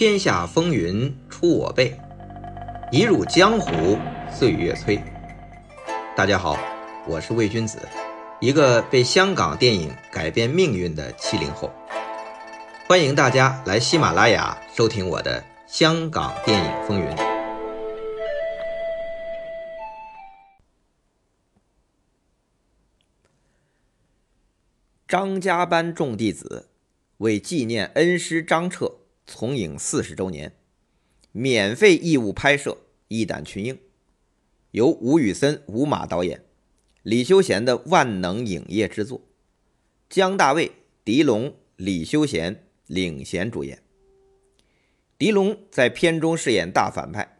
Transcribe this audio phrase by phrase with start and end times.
[0.00, 1.94] 天下风云出我辈，
[2.90, 3.98] 一入江湖
[4.32, 4.98] 岁月催。
[6.16, 6.56] 大家好，
[7.06, 7.78] 我是魏君子，
[8.40, 11.70] 一个被香港电影改变命运的七零后。
[12.88, 17.06] 欢迎大家来喜马拉雅收听我的《香港电影风云》。
[25.06, 26.70] 张家班众弟子
[27.18, 28.99] 为纪念恩师张彻。
[29.32, 30.52] 从影四十周年，
[31.30, 32.72] 免费义务拍摄
[33.06, 33.74] 《一胆群英》，
[34.72, 36.42] 由吴宇森、吴马导演，
[37.04, 39.22] 李修贤的万能影业制作，
[40.08, 40.72] 姜大卫、
[41.04, 43.80] 狄龙、李修贤领衔主演。
[45.16, 47.36] 狄龙在片中饰演大反派。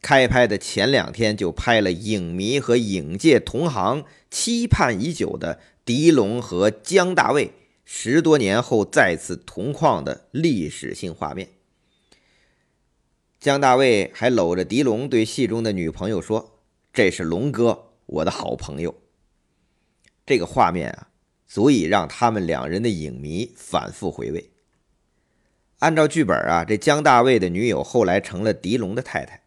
[0.00, 7.50] 开拍的前两天就拍了影迷和影界同行期盼已久的狄龙和姜大卫。
[7.88, 11.50] 十多年后再次同框的历史性画面，
[13.38, 16.58] 姜大卫还搂着狄龙对戏中的女朋友说
[16.92, 18.92] ：“这是龙哥，我的好朋友。”
[20.26, 21.10] 这个画面啊，
[21.46, 24.50] 足以让他们两人的影迷反复回味。
[25.78, 29.44] 按照剧本啊，这姜大卫的女友后来成了狄龙的太太，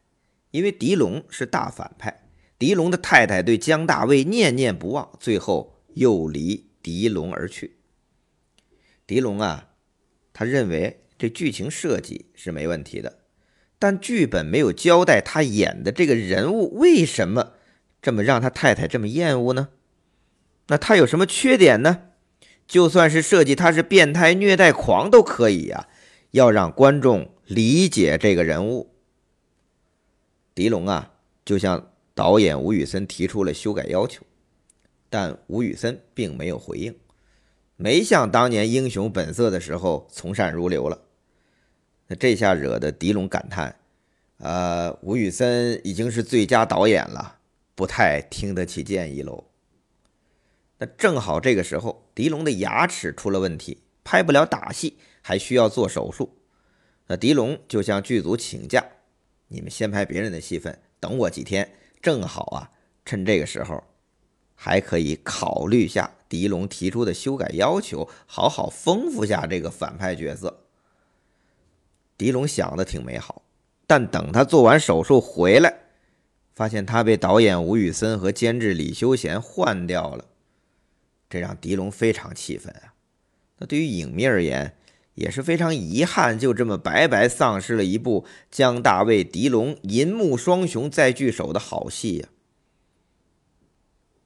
[0.52, 7.79] 因为狄龙是大反派，狄龙的太太对姜大卫念念不忘，最后又离狄龙而去。
[9.10, 9.70] 狄龙啊，
[10.34, 13.18] 他认为这剧情设计是没问题的，
[13.80, 17.54] 但剧本没有交代他演的这个人物为什么
[18.04, 19.70] 这么让他太太这么厌恶呢？
[20.68, 22.04] 那他有什么缺点呢？
[22.68, 25.88] 就算是设计他是变态虐待狂都可以呀，
[26.30, 28.92] 要让观众理解这个人物。
[30.54, 34.22] 狄龙啊，就向导演吴宇森提出了修改要求，
[35.10, 36.96] 但吴宇森并没有回应。
[37.82, 41.02] 没像当年《英雄本色》的时候从善如流了，
[42.08, 43.78] 那这下惹得狄龙感叹
[44.40, 47.38] ：“呃，吴宇森已经是最佳导演了，
[47.76, 49.46] 不太听得起建议喽。”
[50.80, 56.38] 那正好这个时候，狄龙的牙齿出了问题，拍不了打戏，还需要做手术。
[57.08, 58.86] 那狄龙就向剧组请假
[59.48, 61.72] ：“你们先拍别人的戏份，等我几天，
[62.02, 62.72] 正好啊，
[63.06, 63.82] 趁这个时候。”
[64.62, 70.66] 还可以考虑下狄龙提出的修改要求，好好丰富下这个反派角色。
[72.18, 73.42] 狄龙想的挺美好，
[73.88, 75.74] 但等他做完手术回来，
[76.54, 80.26] 发现他被导演吴宇森和监制李修贤换掉了，
[81.30, 82.94] 这让狄龙非常气愤啊！
[83.60, 84.76] 那对于影迷而言
[85.16, 92.28] 也是非常遗憾，就这么白白丧失了一部姜大卫、狄龙银幕双雄再聚首的好戏呀！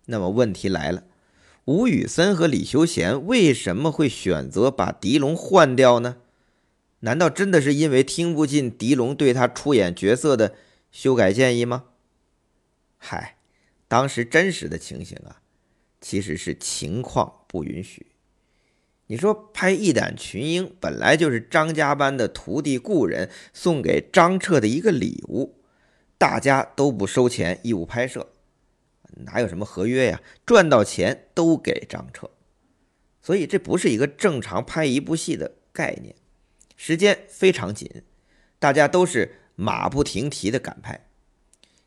[0.06, 1.04] 那么问题来了，
[1.66, 6.18] 吴宇森和李修贤为什么会选择把狄龙换掉呢？
[7.00, 10.56] 难道真的是因为听不进狄龙对他出演角色的
[10.92, 11.86] 修改建议吗？
[12.98, 13.38] 嗨，
[13.88, 15.42] 当时真实的情形啊，
[16.00, 18.08] 其实是情况不允许。
[19.08, 25.56] 你说拍《一胆群英》本来就是张家班的徒弟故人送给张彻的一个礼物，
[26.18, 28.33] 大家都不收钱，义务拍摄。
[29.26, 30.22] 哪有什么合约呀？
[30.46, 32.30] 赚到钱都给张彻，
[33.22, 36.16] 所以这不是一个正常拍一部戏的概念。
[36.76, 38.04] 时间非常紧，
[38.60, 41.08] 大家都是马不停蹄的赶拍。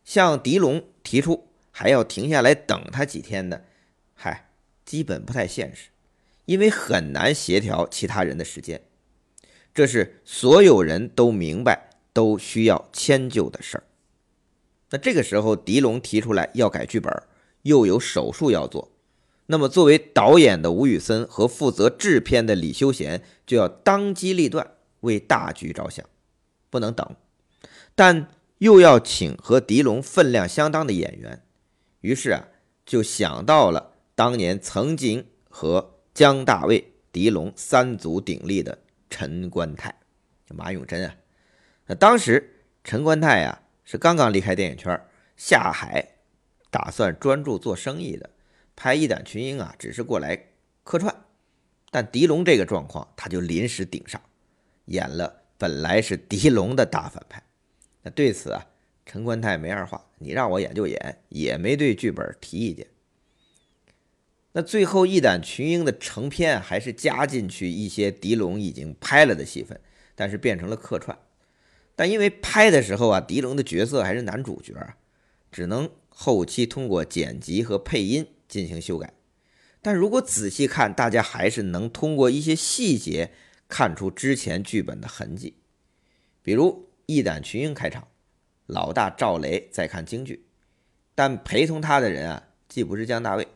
[0.04, 3.64] 向狄龙提出还要停下来等他几天的，
[4.14, 4.50] 嗨，
[4.84, 5.88] 基本不太现实，
[6.44, 8.80] 因为很难协调其他人的时间。
[9.74, 13.84] 这是所有人都明白、都需要迁就的事儿。
[14.90, 17.12] 那这个时候，狄龙提出来要改剧本，
[17.62, 18.92] 又有手术要做，
[19.46, 26.06] 那么作为导演的吴宇森和负责制片的李修贤就要当机立断，为大局着想，
[26.70, 27.16] 不能等，
[27.96, 31.42] 但又要请和狄龙分量相当的演员，
[32.00, 32.46] 于是啊，
[32.84, 38.78] 就想到了当年曾经和姜大卫、狄龙三足鼎立的
[39.10, 39.98] 陈观泰，
[40.54, 41.16] 马永贞啊，
[41.86, 43.62] 那当时陈观泰呀。
[43.86, 45.00] 是刚刚离开电影圈
[45.36, 46.16] 下海，
[46.70, 48.28] 打算专注做生意的，
[48.74, 50.48] 拍《一胆群英》啊，只是过来
[50.82, 51.24] 客串。
[51.92, 54.20] 但狄龙这个状况，他就临时顶上，
[54.86, 57.40] 演了本来是狄龙的大反派。
[58.02, 58.66] 那对此啊，
[59.06, 62.88] 陈观泰没二话，你让我演就演，也没对剧本提意见。
[64.50, 69.80] 那最后《一胆群英》的成片还是加进去一些狄龙已经拍了的戏份，
[70.16, 71.16] 但是变成了客串。
[71.96, 74.74] 但因为拍的时候啊，狄龙的角色还是男主角，
[75.50, 79.14] 只能后期通过剪辑和配音进行修改。
[79.82, 83.30] 但如果仔细看，大家还是能通过一些细节
[83.66, 85.54] 看出之前剧本的痕迹。
[86.42, 88.06] 比如义胆群英开场，
[88.66, 90.46] 老大赵雷在看京剧，
[91.14, 93.46] 但陪同他的人啊，既不是姜大卫，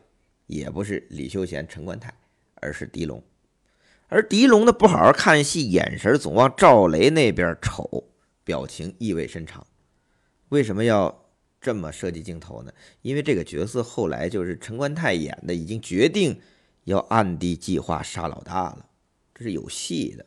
[0.47, 2.13] 也不是李修贤、陈官泰，
[2.55, 3.21] 而是狄龙。
[4.07, 8.09] 而狄龙呢，不好好看戏，眼神总往赵雷那边瞅，
[8.43, 9.65] 表情意味深长。
[10.49, 11.25] 为什么要
[11.59, 12.73] 这么设计镜头呢？
[13.01, 16.41] 因为这个角色后来就是陈官泰演的，已经决定
[16.85, 18.87] 要暗地计划杀老大了，
[19.33, 20.25] 这是有戏的。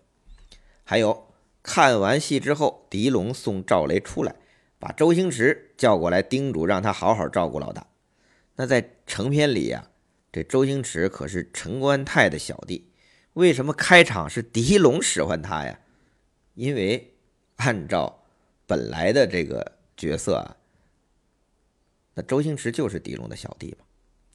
[0.85, 4.37] 还有看完戏之后，狄龙送赵雷出来，
[4.79, 7.87] 把周星驰叫过来，叮嘱让他好好照顾老大。
[8.57, 9.91] 那在成片里呀，
[10.31, 12.91] 这周星驰可是陈官泰的小弟。
[13.33, 15.81] 为什么开场是狄龙使唤他呀？
[16.55, 17.14] 因为
[17.65, 18.23] 按照
[18.67, 20.57] 本来的这个角色啊，
[22.13, 23.87] 那周星驰就是狄龙的小弟嘛。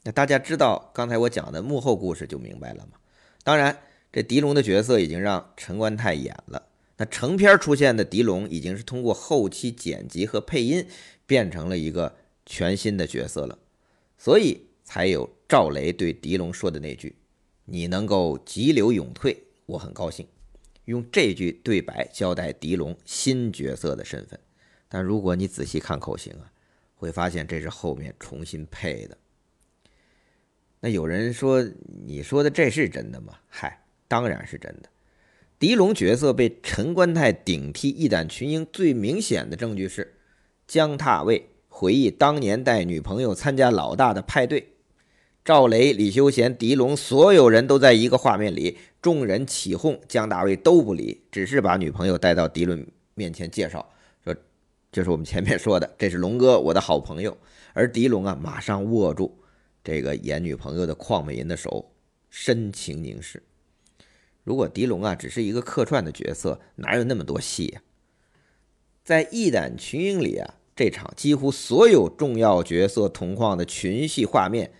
[0.01, 2.97] 那大家知道刚才我讲的幕后故事就明白了嘛。
[3.43, 3.77] 当然，
[4.11, 6.63] 这狄龙的角色已经让陈官泰演了。
[6.97, 10.87] 那成片出现的狄龙已经是通过后期剪辑和配音
[11.27, 12.15] 变成了一个
[12.47, 13.59] 全新的角色了，
[14.17, 17.15] 所以才有赵雷对狄龙说的那句。
[17.65, 20.27] 你能够急流勇退，我很高兴。
[20.89, 24.39] 用这句对白交代狄龙新角色的身份，
[24.87, 26.51] 但如果你仔细看口型啊，
[26.95, 29.15] 会发现这是后面重新配的。
[30.79, 31.63] 那有人说，
[32.05, 33.37] 你说的这是真的吗？
[33.49, 34.89] 嗨，当然是真的。
[35.59, 40.15] 狄龙角色被陈官泰顶替一胆群英，最明显的证据是
[40.65, 44.73] 姜大卫回忆当年带女朋友参加老大的派对。
[45.45, 53.89] 赵雷、李修贤、狄龙，所有人都在一个画面里，众人起哄，姜大卫都不理，只是把女朋友带到狄龙面前介绍，
[54.23, 54.35] 说
[54.91, 57.35] ：“就是我们前面说的， 这是龙哥，我的好朋友。”
[57.73, 59.39] 而狄龙啊，马上握住
[59.83, 61.91] 这个演女朋友的邝美银的手，
[62.29, 63.41] 深情凝视。
[64.43, 67.81] 如果狄龙啊只是一个客串的角色，哪有那么多戏呀？
[69.03, 74.71] 在《义胆群英》里啊，这场几乎所有重要角色同框的群戏画面。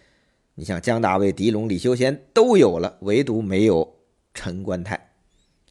[0.59, 3.95] 你像姜大卫、狄龙、李修贤都有了，唯独没有
[4.33, 5.13] 陈观泰。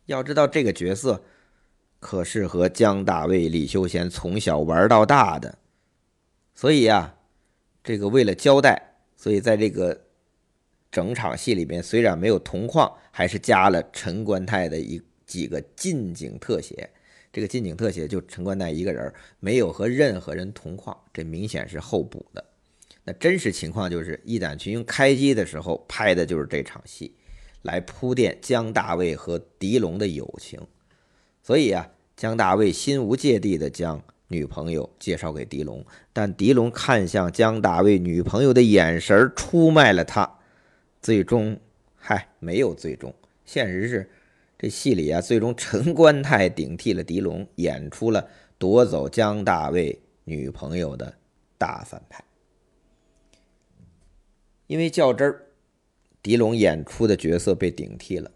[0.06, 1.22] 要知道这个角色
[2.00, 5.58] 可是和姜大卫、李修贤从小玩到大的，
[6.54, 7.14] 所以呀，
[7.84, 10.06] 这个为了交代，所以在这个
[10.90, 16.88] 整场戏里边，虽然没有同框，还是加了陈观泰的一几个近景特写。
[17.30, 22.42] 这个近景特写就陈观泰一个人，没有和任何人同框，这明显是后补的。
[23.08, 27.10] 那真实情况就是《义胆群英》开机的时候拍的就是这场戏，
[27.62, 30.60] 来铺垫姜大卫和狄龙的友情。
[31.42, 31.88] 所以啊，
[32.18, 35.82] 姜大卫心无芥蒂地将女朋友介绍给狄龙，
[36.12, 40.30] 但狄龙看向姜大卫女朋友的眼神出卖了他。
[41.00, 41.58] 最终，
[41.96, 43.14] 嗨，没有最终。
[43.46, 44.10] 现实是，
[44.58, 48.28] 这戏里啊，最终陈官泰顶替了狄龙，演出了
[48.58, 51.14] 夺走姜大卫女朋友的
[51.56, 52.22] 大反派。
[54.68, 55.46] 因为较真儿，
[56.22, 58.30] 狄龙演出的角色被顶替了。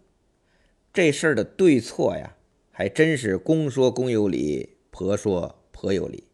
[0.91, 2.35] 这事儿的对错呀，
[2.71, 6.25] 还真是公说公有理，婆说婆有理。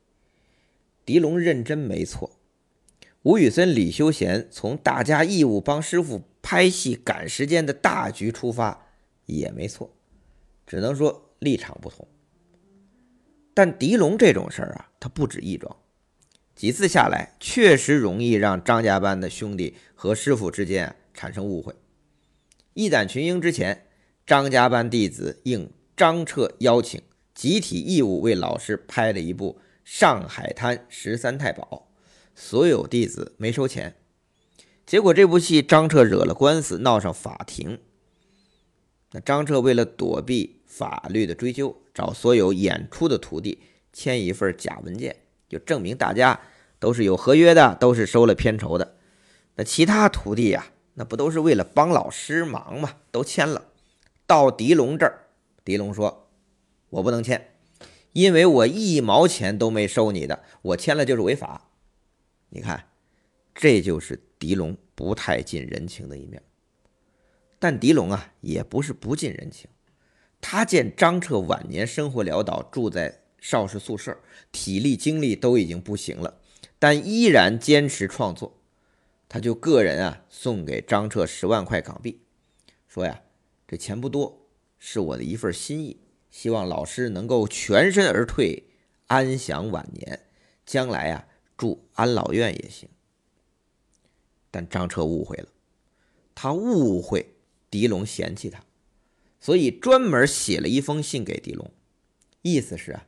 [1.05, 2.31] 狄龙认真没错，
[3.23, 8.87] 吴宇森、李修贤从大家义务帮师傅拍戏赶时间的大局出发
[9.25, 9.93] 也没错，
[10.65, 12.07] 只能说立场不同。
[13.53, 15.75] 但狄龙这种事儿啊，他不止一桩。
[16.59, 21.73] 几次下来，确实容易让张家班的兄弟和师傅之间产生误会。
[22.73, 23.87] 一胆群英之前，
[24.27, 27.01] 张家班弟子应张彻邀请，
[27.33, 31.87] 集体义务为老师拍了一部《上海滩十三太保》，
[32.35, 33.95] 所有弟子没收钱。
[34.85, 37.79] 结果这部戏张彻惹了官司，闹上法庭。
[39.13, 43.59] 那张彻为了躲避法律的追究，找所有演出的徒弟
[43.93, 45.15] 签一份假文件。
[45.47, 46.39] 就证明大家
[46.79, 48.95] 都是有合约的，都是收了片酬的。
[49.55, 52.97] 那其他徒弟呀，那不都是为了帮老师忙吗？
[53.11, 53.65] 都签了。
[54.25, 55.27] 到狄龙这儿，
[55.63, 56.29] 狄龙说
[56.89, 57.53] ：“我不能签，
[58.13, 61.69] 因为我一毛钱都没收你的，我签了就是违法。”
[62.49, 62.85] 你看，
[63.53, 66.41] 这就是狄龙不太近人情的一面。
[67.59, 69.69] 但狄龙啊，也不是不近人情。
[70.39, 73.19] 他见张彻晚年生活潦倒，住在。
[73.41, 74.17] 邵氏宿舍，
[74.51, 76.41] 体力精力都已经不行了，
[76.79, 78.55] 但依然坚持创作。
[79.27, 82.21] 他就个人啊，送给张彻十万块港币，
[82.87, 83.21] 说呀，
[83.67, 84.47] 这钱不多，
[84.79, 85.99] 是我的一份心意，
[86.31, 88.63] 希望老师能够全身而退，
[89.05, 90.25] 安享晚年，
[90.65, 92.89] 将来啊，住安老院也行。
[94.49, 95.49] 但张彻误会了，
[96.33, 97.35] 他误会
[97.69, 98.65] 狄龙嫌弃他，
[99.39, 101.69] 所以专门写了一封信给狄龙。
[102.41, 103.05] 意思是啊，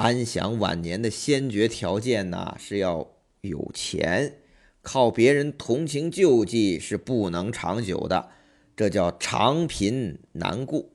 [0.00, 3.06] 安享晚年的先决条件呢是要
[3.42, 4.38] 有钱，
[4.80, 8.30] 靠别人同情救济是不能长久的，
[8.74, 10.92] 这叫长贫难顾。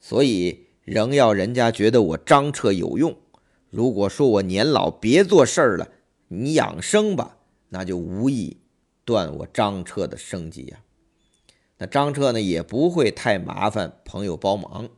[0.00, 3.16] 所以仍要人家觉得我张彻有用。
[3.68, 5.88] 如果说我年老别做事儿了，
[6.26, 7.36] 你养生吧，
[7.68, 8.56] 那就无意
[9.04, 10.80] 断我张彻的生计呀。
[11.78, 14.88] 那张彻呢也不会太麻烦朋友帮忙，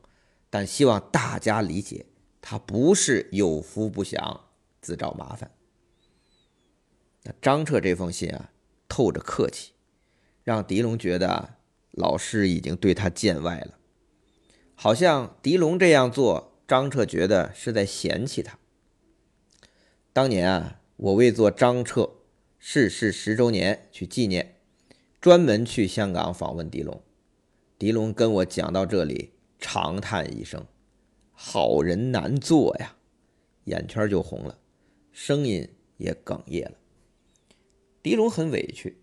[0.49, 2.07] 但希望大家理解，
[2.43, 4.49] 他不是有福不享，
[4.83, 5.51] 自找麻烦。
[7.23, 8.51] 那张彻这封信啊，
[8.87, 9.73] 透着客气，
[10.45, 11.55] 让狄龙觉得
[11.93, 13.79] 老师已经对他见外了，
[14.75, 18.59] 好像狄龙这样做，张彻觉得是在嫌弃他。
[20.13, 22.11] 当年啊，我为做张彻
[22.59, 24.57] 逝世十周年去纪念。
[25.21, 27.01] 专门去香港访问狄龙，
[27.79, 29.31] 狄龙跟我讲到这里，
[29.61, 30.67] 长叹一声
[31.45, 32.97] ：“好人难做呀！”
[33.67, 34.59] 眼圈就红了，
[35.11, 36.79] 声音也哽咽了。
[38.01, 39.03] 狄龙很委屈，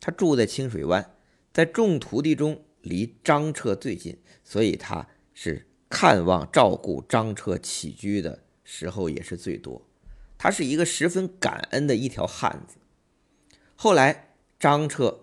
[0.00, 1.14] 他住在清水湾，
[1.52, 9.86] 在众徒弟中离张彻最近，所以他是看望照顾张彻起居的时候也是最多。
[10.38, 12.78] 他是一个十分感恩的一条汉子。
[13.76, 15.20] 后来张彻。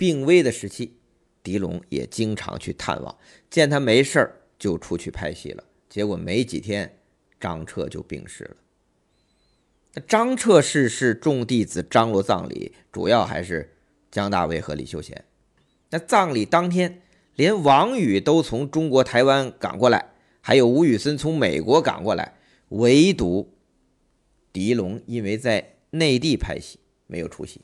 [0.00, 0.96] 病危的时期，
[1.42, 3.18] 狄龙也经常去探望，
[3.50, 5.62] 见他没事儿就出去拍戏了。
[5.90, 6.98] 结果没几天，
[7.38, 8.56] 张彻就病逝了。
[9.92, 13.76] 那张彻逝世，众弟子张罗葬礼，主要还是
[14.10, 15.24] 姜大卫和李修贤。
[15.90, 17.02] 那葬礼当天，
[17.34, 22.36] 连王宇都从中国台湾赶过来，还有吴宇森从美国赶过来，
[22.68, 23.52] 唯独
[24.52, 26.78] 狄龙因为在内地拍戏，
[27.08, 27.62] 没有出席。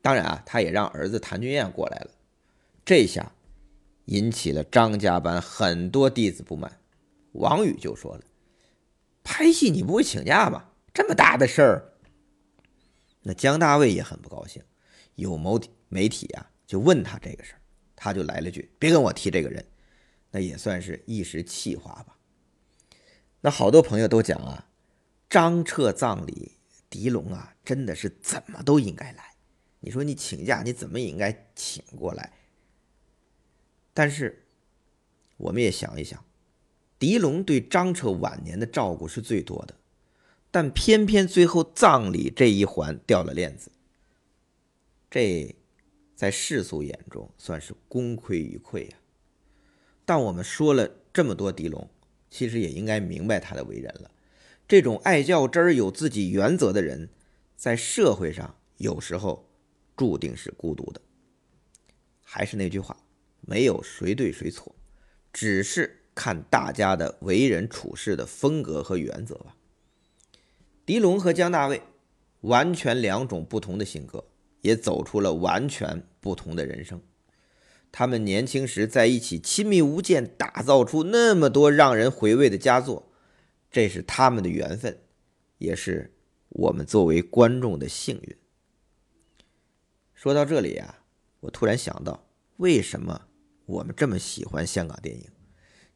[0.00, 2.10] 当然啊，他也让儿子谭俊彦过来了，
[2.84, 3.32] 这下
[4.04, 6.78] 引起了张家班很多弟子不满。
[7.32, 8.24] 王宇就说了
[9.22, 10.70] ：“拍戏你不会请假吗？
[10.92, 11.92] 这么大的事儿。”
[13.22, 14.62] 那姜大卫也很不高兴，
[15.14, 17.60] 有某媒体啊就问他这个事儿，
[17.94, 19.64] 他就来了句：“别跟我提这个人。”
[20.32, 22.16] 那也算是一时气话吧。
[23.40, 24.68] 那好多朋友都讲啊，
[25.28, 26.58] 张彻葬礼，
[26.88, 29.34] 狄龙啊，真的是怎么都应该来。
[29.80, 32.32] 你说你请假，你怎么也应该请过来。
[33.92, 34.46] 但是，
[35.36, 36.24] 我们也想一想，
[37.00, 39.74] 狄龙对张彻晚年的照顾是最多的，
[40.52, 43.72] 但偏偏最后葬礼这一环掉了链子，
[45.10, 45.56] 这
[46.14, 48.96] 在世俗眼中算是功亏一篑呀。
[50.04, 51.90] 但我们说了这么多狄龙，
[52.30, 54.10] 其实也应该明白他的为人了。
[54.68, 57.08] 这种爱较真儿、有自己原则的人，
[57.56, 59.48] 在社会上有时候。
[59.96, 61.00] 注定是孤独的。
[62.22, 62.96] 还是那句话，
[63.42, 64.74] 没有谁对谁错，
[65.30, 69.56] 只是看大家的为人处事的风格和原则吧。
[70.84, 71.80] 狄龙和姜大卫
[72.42, 74.26] 完全两种不同的性格，
[74.60, 77.00] 也走出了完全不同的人生。
[77.90, 83.10] 他们年轻时在一起亲密无间，打造出那么多让人回味的佳作，
[83.70, 84.98] 这是他们的缘分，
[85.56, 86.12] 也是
[86.50, 88.36] 我们作为观众的幸运。
[90.14, 91.02] 说到这里啊，
[91.40, 92.26] 我突然想到，
[92.58, 93.22] 为什么
[93.64, 95.24] 我们这么喜欢香港电影？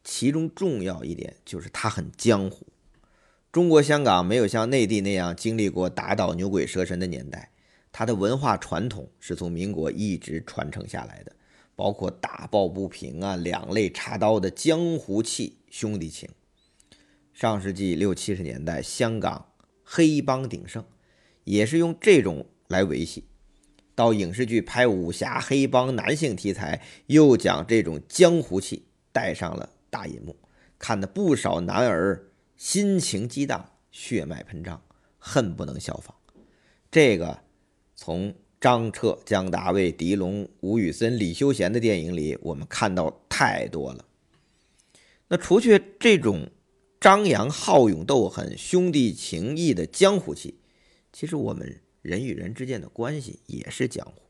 [0.05, 2.67] 其中重要一点就是它很江湖。
[3.51, 7.51] 中国香港没有像内地那样经历过打倒牛鬼蛇神的年代，
[7.91, 11.33] 它的文化传统是从民国一直传承下来的，
[11.75, 16.29] 包括打抱不平啊、两肋插刀的江湖气、兄弟情。
[17.33, 19.47] 上世纪六七十年代，香港
[19.85, 20.85] 黑帮鼎盛，
[21.45, 23.25] 也是用这种来维系。
[23.95, 30.35] 到影视剧拍武侠、黑帮、男性题材，又将这种江湖气，带上了大银幕，
[30.77, 34.83] 看的不少男儿心情激荡、血脉喷张，
[35.19, 36.17] 恨不能效仿。
[36.91, 37.39] 这个
[37.95, 44.05] 从张彻、江大卫、狄龙、吴宇森、李修贤的电影里，我们看到太多了。
[45.29, 46.51] 那除去这种
[47.01, 50.59] 张扬、好勇斗狠、兄弟情义的江湖气，
[51.13, 51.81] 其实我们。
[52.05, 54.21] 人与人之间的关系也是江湖，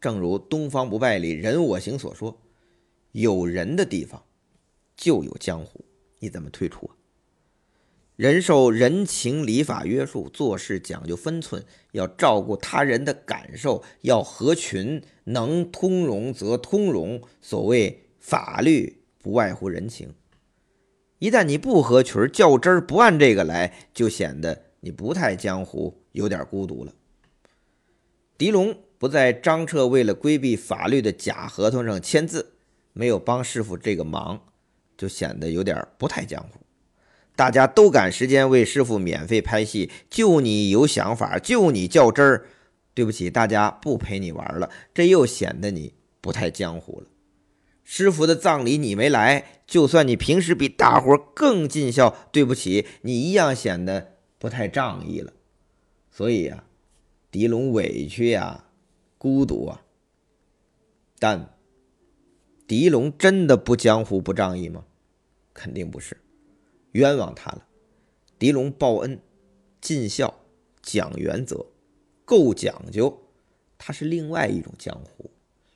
[0.00, 2.36] 正如《东方不败》里人我行所说
[3.14, 4.24] ：“有人的地方
[5.00, 5.82] 就有江湖，
[6.18, 6.92] 你怎么退出啊？”
[8.16, 17.22] 人受人情礼法约束，做事讲究分寸，要照顾他人的感受，要合群，能通融则通融。
[17.40, 20.12] 所谓法律不外乎人情，
[21.18, 26.02] 一旦你不合群、较真儿，不按这个来，就显得你不太江湖。
[26.12, 26.92] 有点孤独了。
[28.36, 32.54] 狄龙不在张彻为了规避法律的假合同上签字，
[32.92, 34.49] 没有帮师傅这个忙，
[35.00, 36.60] 就显得有点不太江湖。
[37.34, 42.44] 大家都赶时间为师傅免费拍戏，就你有想法，就你较真儿。
[42.92, 47.06] 对不起，大家不陪你玩了，这又显得你不太江湖了。
[47.82, 55.32] 师傅的葬礼你没来，就算你平时比大伙更尽孝，对不起，你一样显得不太仗义了。
[56.10, 56.64] 所以呀，
[57.30, 58.66] 狄龙委屈呀，
[59.16, 59.80] 孤独啊。
[61.18, 61.54] 但
[62.66, 64.84] 狄龙真的不江湖不仗义吗？
[65.60, 66.16] 肯定不是，
[66.92, 67.66] 冤枉他了。
[68.38, 69.20] 狄龙报恩、
[69.78, 70.40] 尽孝、
[70.80, 71.66] 讲原则。
[72.24, 73.26] 够讲究，
[73.76, 75.30] 他是另外一种江湖，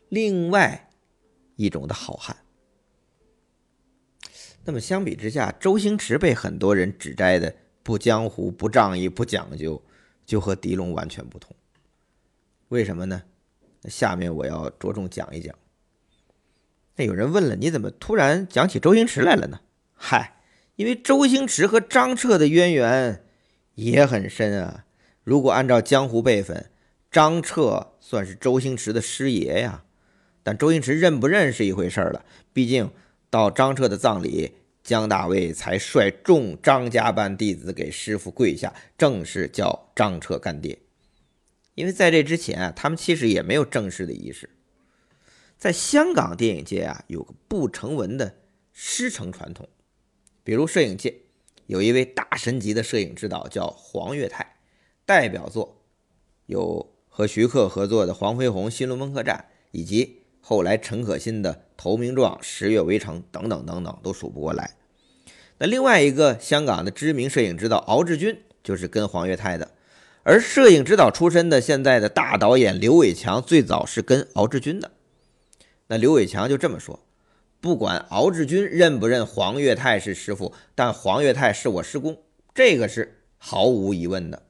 [0.09, 0.89] 另外
[1.57, 2.35] 一种的好汉。
[4.65, 9.83] 那么相比之下，周星驰被很多人指摘的不江湖、不仗义、不讲究，
[10.25, 11.55] 就和狄龙完全不同。
[12.69, 13.25] 为什么呢？
[13.83, 15.55] 下面我要着重讲一讲。
[16.97, 19.61] 那有人问了，你怎么突然讲起周星驰来了呢？
[20.07, 20.37] 嗨，
[20.77, 23.25] 因为周星驰和张彻的渊源
[23.77, 24.85] 也很深啊。
[25.23, 26.71] 如果按照江湖辈分，
[27.11, 29.85] 张彻算是周星驰的师爷呀。
[30.43, 32.23] 但周星驰认不认是一回事了。
[32.53, 32.91] 毕竟
[33.31, 40.79] 到张彻的葬礼，江大卫才率众张家班弟子给师傅跪下，正式叫张彻干爹。
[41.75, 44.51] 因为在这之前啊，他们其实也没有正式的仪式。
[45.57, 48.37] 在香港电影界啊，有个不成文的
[48.71, 49.67] 师承传统。
[50.45, 51.23] 比如摄影界
[51.67, 54.53] 有一位大神级的摄影指导叫黄岳泰。
[55.07, 55.83] 代表作
[56.47, 59.37] 有和徐克合作的《黄飞鸿新龙门客栈》，
[59.71, 64.77] 以及后来陈可辛的《投名状》《十月围城》等等等等，都数不过来。
[65.59, 69.73] 那另外一个香港的知名摄影指导敖志军，就是跟黄岳泰的。
[70.23, 74.93] 而摄影指导出身的现在的大导演刘伟强，最早是跟敖志军的。
[75.89, 77.05] 那刘伟强就这么说：
[77.65, 82.19] 不管敖志军认不认黄岳泰是师傅，但黄岳泰是我师公，
[82.55, 84.43] 这个是毫无疑问的。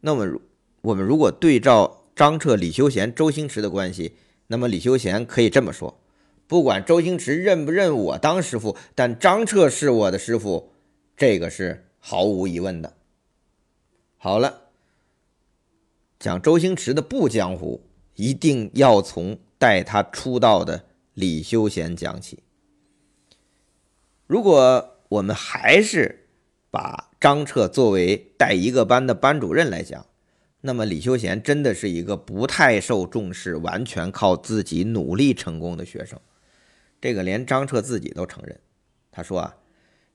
[0.00, 0.40] 那么，
[0.80, 4.16] 我们如果对照张彻、李修贤、周星驰的关系，
[4.48, 6.00] 那么李修贤可以这么说：
[6.48, 10.72] 不管周星驰认不认我当师傅，但张彻是我的师傅，
[11.16, 12.94] 这个是毫无疑问的。
[14.16, 14.62] 好了，
[16.18, 17.84] 讲周星驰的不江湖，
[18.16, 20.86] 一定要从带他出道的
[21.18, 22.44] 李修贤讲起。
[24.28, 26.28] 如果我们还是
[26.70, 27.06] 把。
[27.20, 30.06] 张彻作为带一个班的班主任来讲，
[30.60, 36.20] 那么李修贤真的是一个不太受重视、完全靠自己努力成功的学生。
[37.00, 38.60] 这个连张彻自己都承认。
[39.10, 39.56] 他说啊，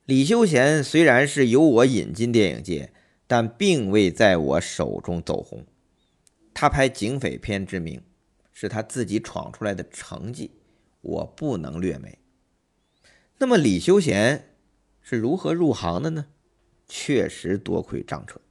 [0.06, 2.94] 李修贤虽然是由我引进电影界，
[3.28, 5.66] 但并未在我手中走红。
[6.54, 8.02] 他拍警匪片之名，
[8.54, 10.52] 是他自己闯出来的成绩，
[11.04, 12.18] 我不能略美。
[13.38, 14.56] 那么李修贤
[15.02, 16.26] 是如何入行的呢？
[16.88, 18.42] 确实多亏张彻。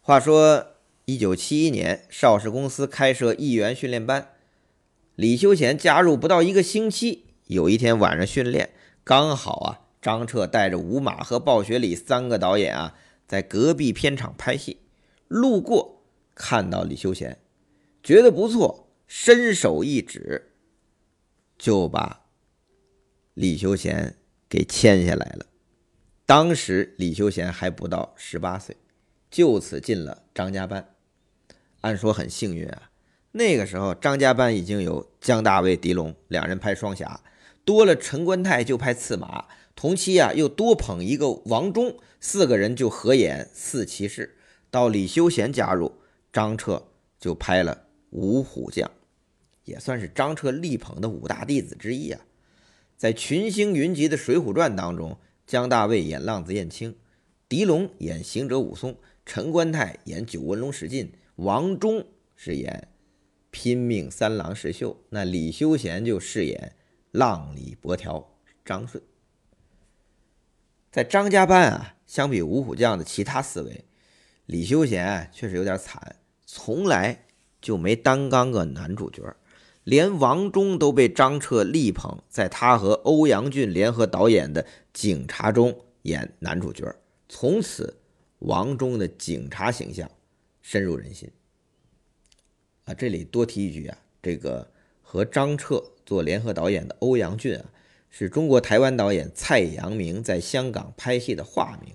[0.00, 0.74] 话说，
[1.06, 4.32] 一九七一年，邵氏公司开设艺员训练班，
[5.14, 7.24] 李修贤加入不到一个星期。
[7.46, 8.70] 有一天晚上训练，
[9.02, 14.78] 刚好啊，张彻带着吴马和鲍学礼三个导演啊，在隔壁片场拍戏，
[15.28, 16.02] 路过
[16.34, 17.38] 看到李修贤，
[18.02, 20.52] 觉得不错，伸手一指，
[21.64, 22.26] 就把
[23.32, 24.18] 李修贤
[24.50, 25.46] 给签下来了。
[26.26, 28.76] 当时李修贤还不到十八岁，
[29.30, 30.94] 就此进了张家班。
[31.80, 32.90] 按说很幸运啊，
[33.32, 37.22] 那个时候张家班已经有姜大卫、狄龙两人拍双侠，
[37.64, 44.36] 多了陈观泰就拍刺马，同期啊又多捧一个王忠，四个人就合演四骑士。
[44.70, 45.94] 到李修贤加入，
[46.30, 48.90] 张彻就拍了五虎将，
[49.64, 52.20] 也算是张彻力捧的五大弟子之一啊。
[52.96, 55.18] 在群星云集的《水浒传》当中。
[55.46, 56.96] 姜大卫演浪子燕青，
[57.50, 58.96] 狄龙演行者武松，
[59.26, 62.88] 陈观泰演九纹龙史进，王忠是演
[63.50, 66.74] 拼命三郎石秀，那李修贤就饰演
[67.10, 69.04] 浪里白条张顺。
[70.90, 73.84] 在张家班啊，相比五虎将的其他四位，
[74.46, 77.26] 李修贤确实有点惨，从来
[77.60, 79.22] 就没担纲个男主角。
[79.84, 86.94] 连王忠都被张彻力捧，在他和欧阳俊联合导演的《警察》中演男主角，
[87.28, 87.98] 从此
[88.38, 90.10] 王忠的警察形象
[90.62, 91.30] 深入人心。
[92.84, 94.70] 啊，这里多提一句啊，这个
[95.02, 97.64] 和张彻做联合导演的欧阳俊啊，
[98.08, 101.94] 是中国台湾导演蔡阳明在香港拍戏的化名。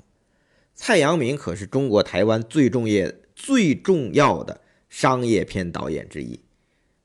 [0.76, 6.40] 蔡阳明可是中国台湾最重要、最重要的商业片导演之一。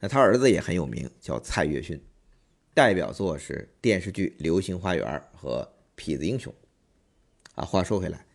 [0.05, 1.99] 那他儿子也很有名，叫蔡岳勋，
[2.75, 5.03] 代表作是电视剧《流星花园》
[5.35, 5.67] 和
[5.99, 6.53] 《痞子英雄。
[7.55, 8.27] 啊，话说回来，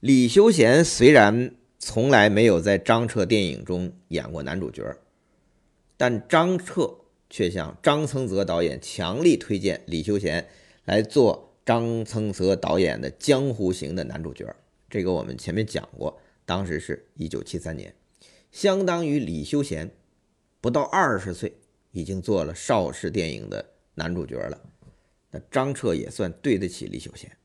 [0.00, 4.92] 李修贤虽然从来没有在张彻电影中演过男主角，
[5.96, 6.92] 但张彻
[7.30, 10.48] 却向张曾泽导演强力推荐李修贤
[10.84, 14.52] 来做张曾泽导演的《江湖行》的男主角。
[14.90, 17.94] 这个我们前面讲过，当时是一九七三年，
[18.50, 19.88] 相当于李修贤
[20.60, 21.58] 不到二十岁
[21.92, 24.60] 已经做了邵氏电影的男主角了。
[25.30, 27.36] 那张彻也算对得起李修贤。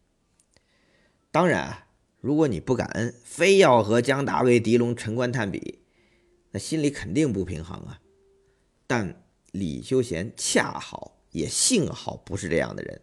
[1.32, 1.88] 当然啊，
[2.22, 5.80] 如果你不感恩，非要和姜大卫、狄龙、陈官探比，
[6.52, 8.00] 那心里肯定不平衡啊。
[8.88, 13.02] 但李修贤恰好也幸好不是这样的人，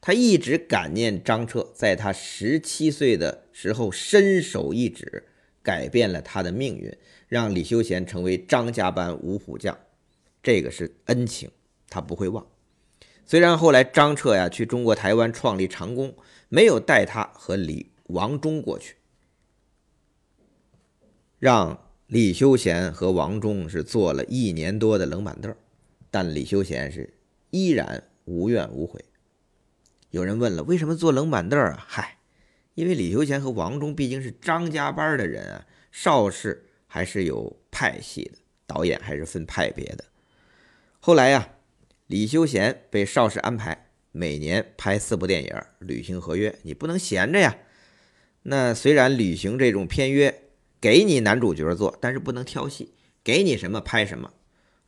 [0.00, 5.26] 他一直感念张彻在他十七岁的时候伸手一指，
[5.62, 6.96] 改变了他的命运，
[7.28, 9.78] 让李修贤成为张家班五虎将，
[10.42, 11.50] 这个是恩情，
[11.88, 12.44] 他不会忘。
[13.24, 16.14] 虽然后来张彻呀去中国台湾创立长工。
[16.50, 18.96] 没有带他和李王忠过去，
[21.38, 25.54] 让李修贤和王忠是坐了一年多的冷板凳，
[26.10, 27.12] 但李修贤是
[27.50, 29.04] 依然无怨无悔。
[30.08, 31.84] 有人问了，为什么坐冷板凳啊？
[31.86, 32.16] 嗨，
[32.72, 40.04] 因为李修贤和王忠毕竟是张家班的人啊，邵氏还是有派系的，导演还是分派别的。
[40.98, 41.50] 后来呀，
[42.08, 43.84] 李修贤被邵氏安排。
[44.10, 47.56] 每年拍四部电影，履行合约，你不能闲着呀。
[48.42, 50.42] 那虽然履行这种片约，
[50.80, 54.32] 给你男主角做，但是不能挑戏，给你什么拍什么。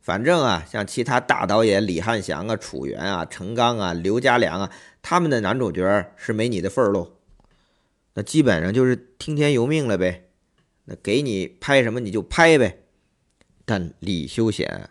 [0.01, 4.71] 反正啊，像其他大导演李汉祥啊、楚原啊、程刚啊、刘家良啊，
[5.03, 7.13] 他们的男主角是没你的份儿喽。
[8.15, 10.30] 那基本上就是听天由命了呗。
[10.85, 12.83] 那给你拍什么你就拍呗。
[13.65, 14.89] 但李修贤。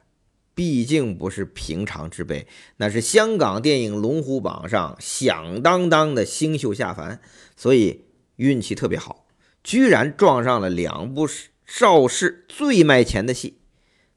[0.53, 7.18] 毕竟不是平常之辈，那是香港电影龙虎榜上响当当的星宿下凡，
[7.57, 8.05] 所以
[8.37, 9.26] 运气特别好，
[9.64, 11.26] 居然撞上了两部
[11.64, 13.61] 邵氏最卖钱的戏。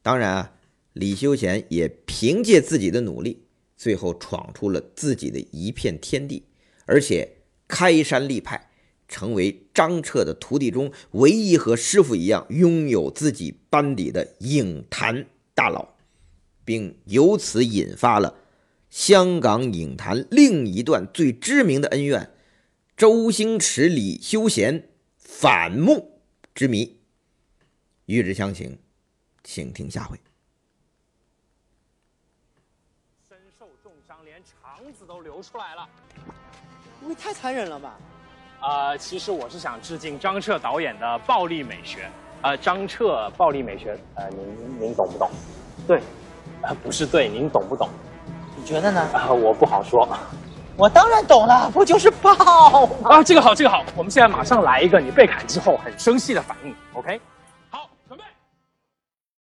[0.01, 0.53] 当然啊，
[0.91, 3.45] 李修贤也凭借自己的努力，
[3.77, 6.47] 最后闯出了自己的一片天地，
[6.85, 7.37] 而且
[7.69, 8.69] 开山立派，
[9.13, 15.93] 成为张彻的徒弟中唯一和师傅一样拥有自己班底的影坛大佬。
[16.65, 18.39] 并由此引发了
[18.89, 22.31] 香港影坛另一段最知名的恩怨——
[22.95, 26.21] 周星驰、李修贤反目
[26.55, 27.01] 之谜。
[28.05, 28.79] 欲知详情，
[29.43, 30.17] 请听下回。
[33.27, 35.89] 身受重伤，连肠子都流出来了，
[37.01, 37.99] 不会太残忍了吧？
[38.63, 42.09] 呃，其实我是想致敬张彻导演的暴力美学。
[42.41, 45.29] 呃，张彻暴力美学，呃，您您懂不懂？
[45.87, 46.01] 对。
[46.61, 47.89] 呃，不是对，您懂不懂？
[48.55, 49.01] 你觉得呢？
[49.13, 50.07] 啊，我不好说。
[50.77, 52.31] 我当然懂了，不就是爆
[53.03, 53.21] 啊？
[53.21, 57.19] 这个好，这个好，我们现在马上来一个你被砍之后很生气的反应，OK？